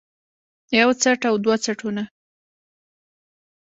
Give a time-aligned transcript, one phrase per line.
[0.79, 2.03] يو څټ او دوه څټونه